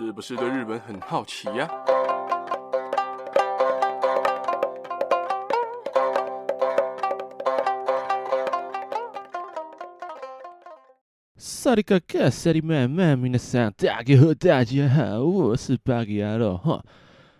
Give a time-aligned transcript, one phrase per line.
[0.00, 1.68] 是不是对日本很好奇呀？
[11.36, 16.80] 萨利卡卡，萨利曼曼，皆さん，大家好，大家好，我是巴吉亚罗哈。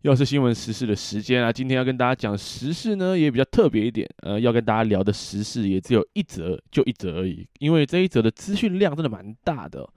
[0.00, 1.52] 又是新闻时事的时间啊！
[1.52, 4.08] 今天要跟大家讲时事呢，也比较特别一点。
[4.24, 7.46] 呃，要跟大家聊的时事也只有一则，就一则而已。
[7.60, 9.88] 因为这一则的资讯量真的蛮大的。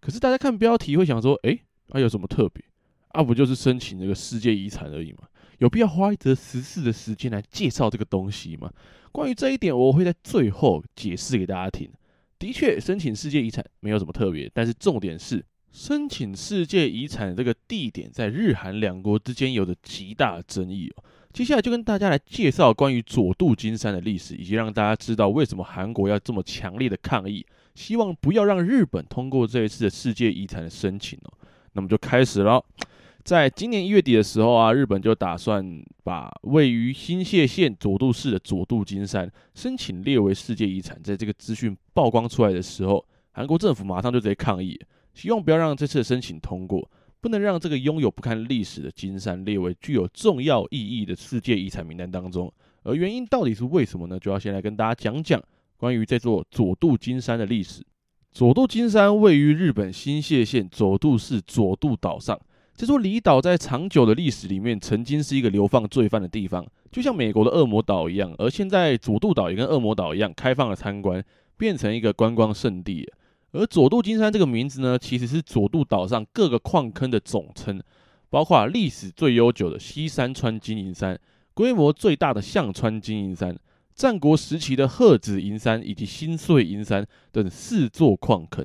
[0.00, 1.60] 可是大家看标题会想说，诶，
[1.90, 2.64] 啊有什么特别？
[3.08, 5.20] 啊不就是申请这个世界遗产而已嘛？
[5.58, 8.70] 有必要花一则时事的时间来介绍这个东西吗？
[9.10, 11.90] 关于这一点，我会在最后解释给大家听。
[12.38, 15.44] 的确，申请世界遗产没有什么特别，但是重点是。
[15.70, 21.04] 申请世界遗产这个地点在日韩两国之间有着极大的争议哦。
[21.30, 27.44] 接下来就跟大家来介绍关于佐渡金山的历史，以及让大家知道为什么韩国要这么强烈的抗议，
[27.74, 31.32] 希望不要让日本通过这一次的世界遗产的申请哦。
[31.72, 32.64] 那么就开始了，
[33.24, 41.00] 在今年一月底的时候啊，日本就打算把位于新泻县佐渡市的佐渡金山申请列为世界遗产。
[41.02, 44.80] 在这个资讯曝光出来的时候，韩国政府马上就直接抗议。
[45.14, 46.88] 希望不要让这次的申请通过，
[47.20, 52.52] 不能让这个拥有不堪历史的金山列为具有重要意义的世界遗产名单当中。
[52.84, 54.18] 而原因到底是为什么呢？
[54.18, 55.42] 就要先来跟大家讲讲
[55.76, 57.84] 关于这座佐渡金山的历史。
[58.38, 62.40] 佐渡金山位于日本新泻县佐渡市佐渡岛上，
[62.76, 68.32] 这座离岛在长久的历史里面曾经是一个流放罪犯的地方，就像美国的恶魔岛一样。
[68.38, 71.20] 而现在佐渡岛也跟恶魔岛一样开放了参观，
[71.56, 73.10] 变成一个观光胜地。
[73.50, 77.82] 而佐渡金山这个名字呢，其实是佐渡岛上各个矿坑的总称，
[78.30, 81.18] 包括历史最悠久的西山川金银山、
[81.54, 83.58] 规模最大的象川金银山、
[83.98, 88.64] 战国时期的鹤子银山以及新穗银山等四座矿坑。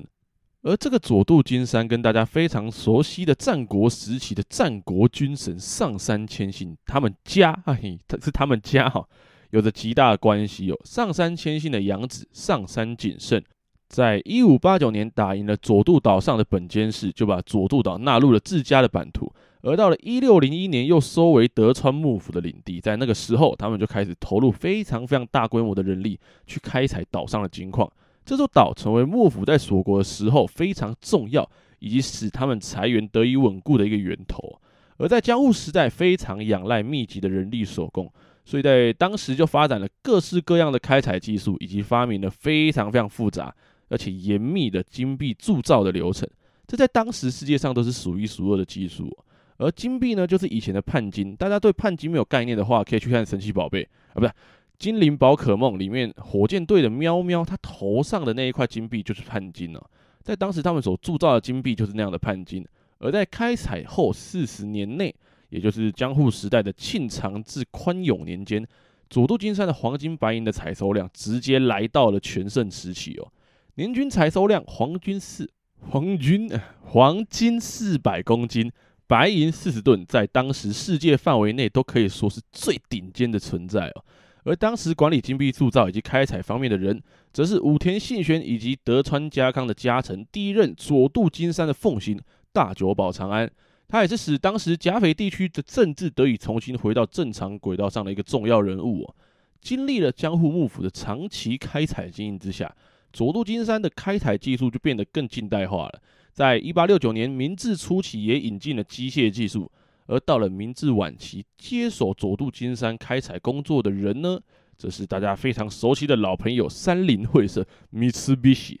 [0.62, 9.04] 而这个佐渡金山跟大家非常熟悉的战国时期的战国军神上杉谦信他们家，嘿，他是他们家哈，
[9.50, 10.80] 有着极大的关系哦。
[10.84, 13.42] 上杉谦信的养子上杉景胜。
[13.88, 19.32] 在一五八九年打赢了佐渡岛上的本间氏，就把佐渡岛纳入了自家的版图。
[19.64, 22.78] 而到了一六零一年，又收为德川幕府的领地。
[22.78, 27.90] 在那个时候，他们就开始投入非常非常大规模的人力去开采岛上的金矿。
[28.26, 31.48] 这座岛成为幕府在锁国的时候非常重要，
[31.78, 34.60] 以及使他们财源得以稳固的一个源头。
[34.98, 38.12] 而在江户时代，非常仰赖密集的人力手工，
[38.44, 43.54] 所以在当时就发展了各式各样的开采技术，以及发明了非常非常复杂。
[43.88, 46.28] 而且严密的金币铸造的流程，
[46.66, 49.10] 这在当时世界上都是数一数二的技术。
[49.58, 51.34] 而金币呢，就是以前的判金。
[51.36, 54.26] 大家对判金没有概念的话，可以去看《神奇宝贝》啊，不是
[54.78, 59.80] 《精灵宝可梦》里面火箭队的喵喵，他头上的那一块金币就是判金哦。
[60.22, 62.66] 在当时他们所铸造的金币就是那样的判金。
[62.98, 65.14] 而在开采后四十年内，
[65.50, 68.66] 也就是江户时代的庆长至宽永年间，
[69.10, 73.30] 佐渡金山的黄金白银的采收量直接来到了全盛时期哦。
[73.74, 75.50] 年均采收量黄金四
[75.90, 76.48] 黄金
[76.86, 78.72] 黄金四百公斤，
[79.06, 84.04] 白银四十吨，在当时世界范围内都可以说是最顶尖的存在哦。
[84.44, 92.20] 而当时管理金币铸造以及开采方面的人，则是武田信玄以及德川家康的家臣，第一任佐渡金山的奉行
[92.52, 93.50] 大久保长安，
[93.88, 99.14] 他也是使当时甲斐地区的政治得以重新回到正常轨道上的一个重要人物哦。
[99.60, 102.74] 经历了江户幕府的长期开采经营之下。
[103.14, 106.02] 佐渡金山的开采技术就变得更近代化了。
[106.34, 109.70] 在一八六九年，明治初期也引进了机械技术，
[110.06, 114.36] 而到了明治晚期，接手佐渡金山开采工作的人呢，
[114.76, 118.78] 则是大家非常熟悉的老朋友三菱会社 Mitsubishi。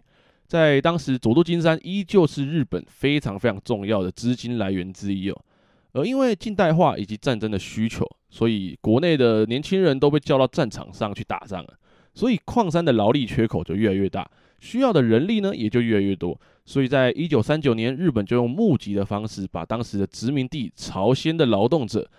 [0.48, 5.40] 在当时，佐渡金山依旧是日本非常非常重要的资金来源之一哦。
[5.92, 11.74] 而因为近代化以及战争的需求，所以国内的年轻人都被叫到战场上去打仗了。
[12.14, 14.28] 所以矿山的劳力缺口就越来越大，
[14.58, 16.36] 需要的人力呢也就越来越多。
[16.66, 22.10] 所以在一九三九年，日本就用募集的方式，把当时的殖民地朝鲜的劳动者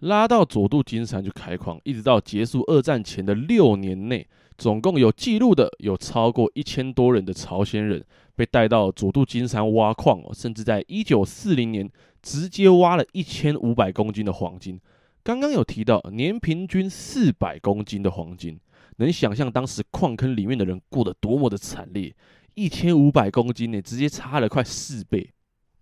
[0.00, 4.26] 拉到佐渡金山去开矿，一直到结束二战前的六年内，
[4.58, 8.04] 总共有记录的有超过一千多人的朝鲜人
[8.36, 11.90] 被带到佐渡金山挖矿哦，甚至在一九四零年
[12.20, 14.78] 直接挖了一千五百公斤的黄金。
[15.22, 18.60] 刚刚有提到年平均四百公斤的黄金。
[18.98, 22.14] 能想象当时矿坑里面的人过得多么的惨烈，
[22.54, 25.30] 一千五百公斤呢，直接差了快四倍。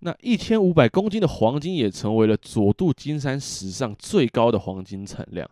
[0.00, 5.48] 那一千五百公斤的黄金也成为了佐渡金山史上最高的黄金产量。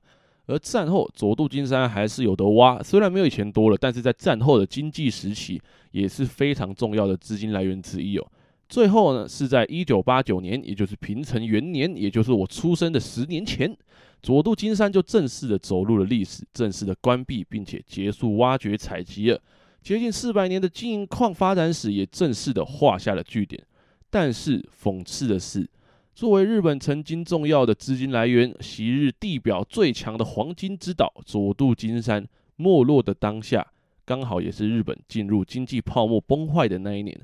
[0.46, 5.62] 而战后佐渡金山还是有得挖，虽然没有以前多了，但是在战后的经济时期
[5.93, 8.26] 也是非常重要的资金来源之一哦。
[8.69, 13.76] 最后呢，是在一九八九年，也就是平成元年，也就是我出生的十年前，
[14.22, 19.40] 佐渡金山就正式的走入了历史，正式的关闭，并且结束挖掘采集了。
[19.82, 23.62] 接近四百年的金银矿发展史也正式的画下了句点。
[24.11, 25.69] 但是讽刺的是，
[26.15, 33.67] 作为日本曾经重要的资金来源，昔日地表最强的黄金之岛佐渡金山没落的当下，
[34.05, 37.19] 刚好也是日本进入经济泡沫崩坏的那一年。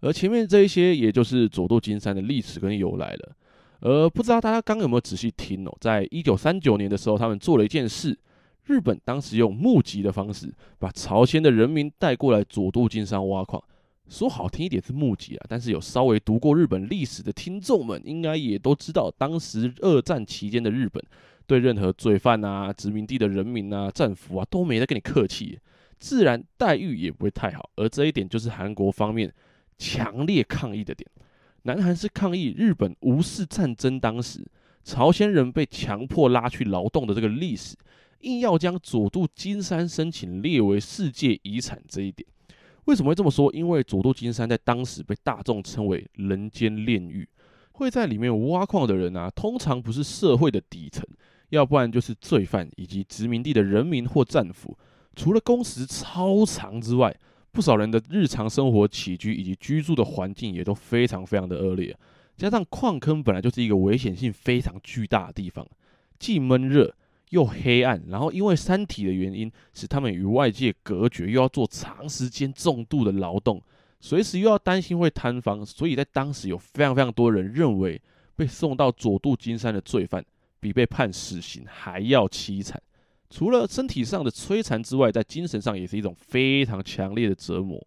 [0.00, 3.36] 而前面这一些，也就是佐渡金山的历史跟由来了。
[3.80, 5.76] 而不知道大家刚有没有仔细听哦？
[5.80, 8.18] 在一九三九年的时候，他们做了一件事。
[8.68, 13.62] 日本当时用募集的方式，把朝鲜的人民带过来佐渡金山挖矿。
[14.08, 21.02] 说好听一点是募集啊，但是有稍微读过日本历史的听众们，应该也都知道，当时二战期间的日本，
[21.46, 25.58] 对任何罪犯啊、殖民地的人民啊、战俘啊，都没得跟你客气，
[25.98, 27.70] 自然待遇也不会太好。
[27.76, 29.32] 而这一点就是韩国方面。
[29.80, 31.08] 强烈抗议的点，
[31.62, 34.44] 南韩是抗议日本无视战争当时
[34.82, 37.76] 朝鲜人被强迫拉去劳动的这个历史，
[38.20, 42.28] 硬要将佐渡金山申请列为世界遗产这一点。
[42.86, 43.52] 为什么会这么说？
[43.52, 47.28] 因为佐渡金山在当时被大众称为人间炼狱，
[47.72, 51.04] 会在里面挖矿的人啊，通常不是社会的底层，
[51.50, 54.76] 要不然就是罪犯以及殖民地的人民或战俘。
[55.14, 57.14] 除了工时超长之外，
[57.52, 61.96] 不少人的日常生活起居以及居住的环境也都非常非常的恶劣，
[62.36, 65.66] 加上矿坑本来就是一个危险性非常巨大的地方，
[66.18, 66.94] 既闷热
[67.30, 73.62] 又黑暗，然后因为山体的原因，使他们与外界隔绝，又要做长时间重度的劳动，
[74.00, 78.00] 随时又要担心会坍方，所以在当时有非常非常多人认为，
[78.36, 80.24] 被送到佐渡金山的罪犯
[80.60, 82.80] 比被判死刑还要凄惨。
[83.30, 87.78] 除了身体上的摧残之外，在精神上也是一种非常强烈的折磨。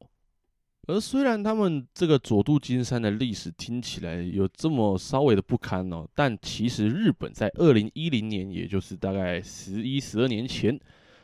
[0.88, 10.78] 而虽然他们这个佐渡金山的历史听起来有这么稍微的不堪哦，但其实日本在二零一零年，也就是大概十一十二年前，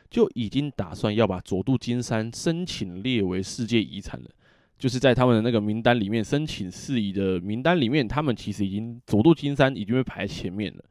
[0.08, 4.30] 就已经打算要把佐渡金山申请列为世界遗产了。
[4.78, 10.84] 就是在他们的那个名单里面，申请事宜的名单里面，他们其实已经佐渡金山已经被排前面了。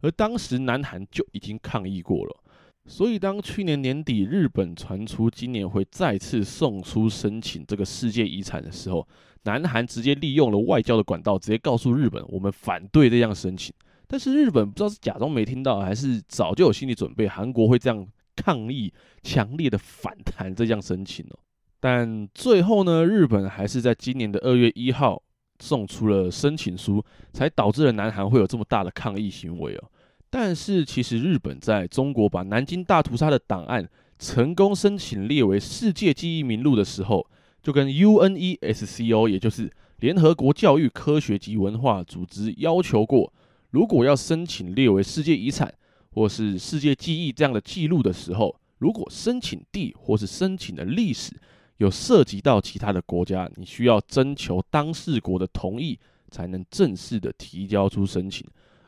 [0.00, 2.43] 而当时南韩就已经抗议过了。
[2.86, 9.06] 所以，当去年年底日本传出今年会再次送出申请这个世界遗产的时候，
[9.44, 13.74] 南韩直接利用了外交的管道，直接告诉日本，我们反对这样申请。
[14.06, 18.92] 但是日本不知道是假装没听到，还是早就有心理准备，韩国会这样抗议，
[19.22, 21.38] 强烈的反弹这项申请哦。
[21.80, 25.22] 但最后呢，日本还是在今年的二月一号
[25.58, 27.02] 送出了申请书，
[27.32, 29.90] 才导致了南韩会有这么大的抗议行为哦。
[30.36, 33.88] 但是，其实日本在中国把南京大屠杀的档案
[34.18, 37.24] 成功申请列为世界记忆名录的时候，
[37.62, 43.32] 就跟 UNESCO，也就是联合国教育、科学及文化组织要求过，
[43.70, 45.72] 如果要申请列为世界遗产
[46.10, 51.30] 或是世界记忆这样的记录的时候，如果申请地或是申请的历史
[51.76, 55.96] 有涉及到其他的国家，你需要征求当事国的同意，
[56.32, 58.44] 才能正式的提交出申请。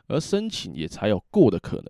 [0.08, 1.87] 而申请也才有过的可能，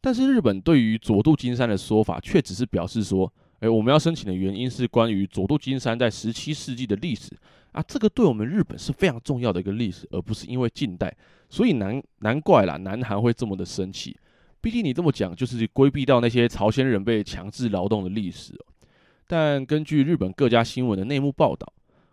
[0.00, 7.32] 但是日本对于佐渡金山的说法却只是表示说，诶，我们要申请的原因是关于佐渡金山在十七世纪的历史
[7.72, 11.14] 啊，这个对我们日本是非常重要的一个历史，而不是因为近代，
[11.48, 14.16] 所以难难怪啦，南韩会这么的生气。
[14.60, 18.52] 毕竟你这么讲，就是规避到那些朝鲜人被强制劳动的历史。
[19.26, 21.72] 但根据日本各家新闻的内幕报道。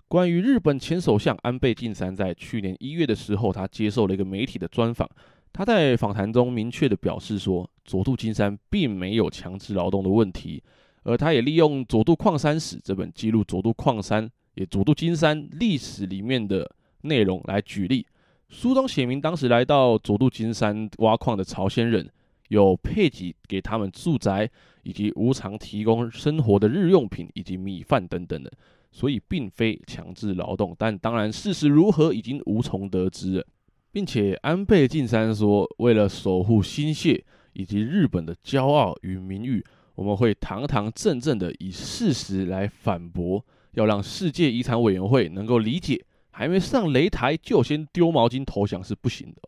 [0.09, 5.09] 关于日本前首相安倍晋三在去年一月的时候，他接受了一个媒体的专访。
[5.53, 10.61] 他在访谈中明确的表示说，佐渡金山并没有强制劳动的问题。
[11.03, 16.69] 而他也利用《佐渡矿山史》这本记录佐渡矿山也佐渡金山历史里面的
[17.01, 18.05] 内容来举例。
[18.49, 22.09] 书中写明，当时来到佐渡金山挖矿的朝鲜人，
[22.47, 24.49] 有配给给他们住宅，
[24.83, 28.51] 以及无偿提供生活的日用品以及米饭等等的。
[28.91, 33.45] 所以并非强制劳动，但当然事实如何已经无从得知了，
[33.93, 37.23] 并且安倍晋三说，为了守护心血
[37.53, 49.41] 以及日本的骄傲与名誉，我们会堂堂正正的以事实来反驳，要让世界遗产委员会能够理解，还没上擂台就先丢毛巾投降是不行的。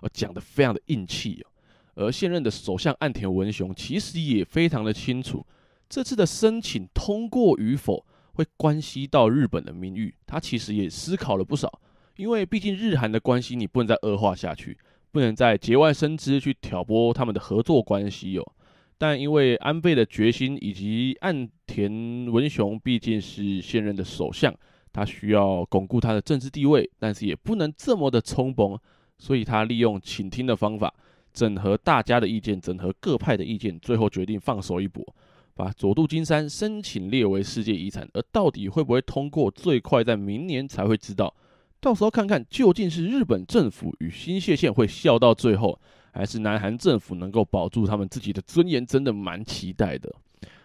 [0.00, 5.44] 而讲得非常的硬气哦，而现任的首相岸田文雄其实也非常的清楚，
[5.88, 8.06] 这次的申请通过与否。
[8.34, 11.80] 会关系到日本的名誉，他其实也思考了不少，
[12.18, 14.76] 因为毕竟日韩的关系你不能再恶化下去，
[15.12, 18.52] 不能再节外生枝去挑拨他们的合作关系哦。
[18.98, 24.52] 但因为安倍的决心以及岸田文雄毕竟是现任的首相，
[24.92, 28.76] 他需要巩固他的政治地位，但是也不能这么的冲崩，
[29.16, 30.92] 所以他利用倾听的方法，
[31.32, 35.06] 整合大家的意见，整合各派的意见，最后决定放手一搏，
[35.54, 38.08] 把佐渡金山申请列为世界遗产。
[38.12, 41.32] 而到底会不会通过，最快在明年才会知道。
[41.80, 45.78] 到时候看看究竟是日本政府与新潟县会笑到最后，
[46.12, 50.12] 还是南韩政府能够保住他们自己的尊严，真的蛮期待的。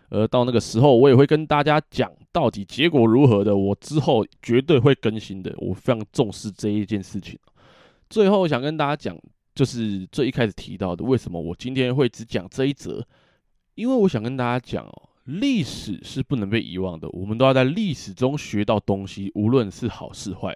[0.10, 3.56] 而到那个时候，我也会跟大家讲到底结果如何的。
[3.56, 7.38] 我之后绝对会更新的，我非常重视这一件事情。
[8.10, 9.18] 最后想跟大家讲，
[9.56, 13.04] 就是最一开始提到的，为什么我今天会只讲这一则？
[13.74, 20.56] 因为我想跟大家讲哦，历史是不能被遗忘的，我们都要在历史中学到东西，无论是好是坏。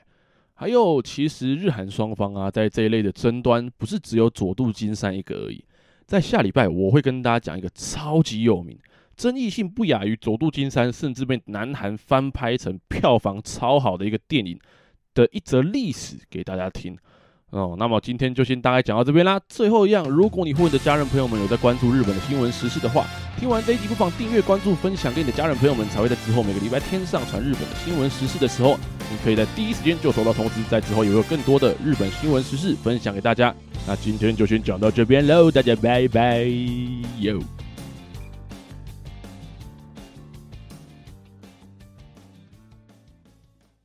[0.59, 5.63] 还有，其实日韩双方啊，在这一类的争端，不是只有佐渡金山一个而已。
[6.07, 8.75] 在下礼拜，我会跟大家讲一个超级有名、
[9.15, 14.59] 争议性不亚于佐渡金山，甚至被南韩翻拍成票房超好的一个电影
[15.13, 16.97] 的一则历史给大家听。
[17.51, 19.39] 哦，那么今天就先大概讲到这边啦。
[19.47, 23.05] 最后一样，如果你或你的家人朋友们有在关注日本的新闻时事的话，
[23.39, 28.77] 听完这一集不妨订阅、关注、分享给你的家人朋友们，才会在之后每个礼拜天上传日本的新闻时事的时候，
[29.09, 30.55] 你可以在第一时间就收到通知。
[30.69, 33.53] 在之后也会有更多的日本新闻时事分享给大家。
[33.87, 36.43] 那今天就先讲到这边喽，大家拜拜
[37.19, 37.39] 哟。